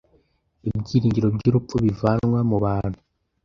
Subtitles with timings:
[0.69, 2.99] Ibyiringiro by'urupfu bivanwa mu bantu